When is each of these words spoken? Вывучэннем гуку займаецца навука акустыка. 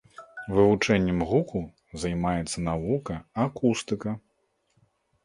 Вывучэннем 0.59 1.19
гуку 1.31 1.61
займаецца 2.03 2.63
навука 2.69 3.15
акустыка. 3.45 4.15